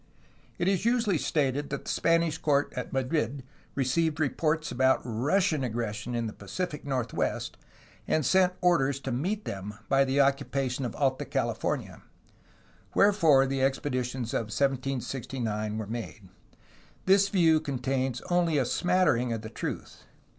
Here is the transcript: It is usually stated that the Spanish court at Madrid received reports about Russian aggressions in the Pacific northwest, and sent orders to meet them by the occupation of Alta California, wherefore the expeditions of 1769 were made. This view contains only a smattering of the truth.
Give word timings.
It 0.57 0.67
is 0.67 0.83
usually 0.83 1.19
stated 1.19 1.69
that 1.69 1.85
the 1.85 1.91
Spanish 1.91 2.39
court 2.39 2.73
at 2.75 2.91
Madrid 2.91 3.43
received 3.75 4.19
reports 4.19 4.71
about 4.71 4.99
Russian 5.05 5.63
aggressions 5.63 6.15
in 6.15 6.25
the 6.25 6.33
Pacific 6.33 6.83
northwest, 6.83 7.55
and 8.07 8.25
sent 8.25 8.53
orders 8.61 8.99
to 9.01 9.11
meet 9.11 9.45
them 9.45 9.75
by 9.89 10.03
the 10.03 10.19
occupation 10.19 10.85
of 10.85 10.95
Alta 10.95 11.23
California, 11.23 12.01
wherefore 12.95 13.45
the 13.45 13.61
expeditions 13.61 14.33
of 14.33 14.45
1769 14.49 15.77
were 15.77 15.85
made. 15.85 16.29
This 17.05 17.29
view 17.29 17.59
contains 17.59 18.21
only 18.21 18.57
a 18.57 18.65
smattering 18.65 19.31
of 19.31 19.43
the 19.43 19.49
truth. 19.51 20.05